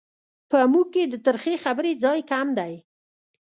[0.49, 2.73] په موږ کې د ترخې خبرې ځای کم دی.